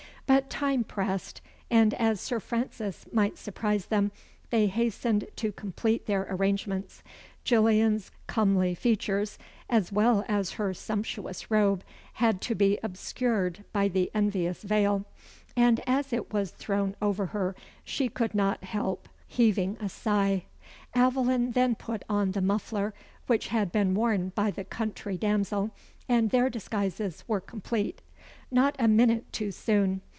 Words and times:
But 0.27 0.49
time 0.49 0.85
pressed; 0.85 1.41
and 1.69 1.93
as 1.95 2.21
Sir 2.21 2.39
Francis 2.39 3.05
might 3.11 3.37
surprise 3.37 3.87
them, 3.87 4.13
they 4.49 4.67
hastened 4.67 5.27
to 5.35 5.51
complete 5.51 6.05
their 6.05 6.25
arrangements. 6.29 7.03
Gillian's 7.43 8.11
comely 8.27 8.73
features, 8.73 9.37
as 9.69 9.91
well 9.91 10.23
as 10.29 10.51
her 10.51 10.73
sumptuous 10.73 11.51
robe, 11.51 11.83
had 12.13 12.39
to 12.43 12.55
be 12.55 12.79
obscured 12.81 13.65
by 13.73 13.89
the 13.89 14.09
envious 14.13 14.63
veil; 14.63 15.03
and 15.57 15.81
as 15.85 16.13
it 16.13 16.31
was 16.31 16.51
thrown 16.51 16.95
over 17.01 17.25
her, 17.25 17.53
she 17.83 18.07
could 18.07 18.33
not 18.33 18.63
help 18.63 19.09
heaving 19.27 19.75
a 19.81 19.89
sigh. 19.89 20.45
Aveline 20.95 21.51
then 21.51 21.75
put 21.75 22.03
on 22.07 22.31
the 22.31 22.41
muffler 22.41 22.93
which 23.27 23.49
had 23.49 23.69
been 23.69 23.93
worn 23.93 24.29
by 24.29 24.49
the 24.49 24.63
country 24.63 25.17
damsel, 25.17 25.71
and 26.07 26.29
their 26.29 26.49
disguises 26.49 27.25
were 27.27 27.41
complete. 27.41 28.01
Not 28.49 28.77
a 28.79 28.87
minute 28.87 29.33
too 29.33 29.51
soon. 29.51 29.99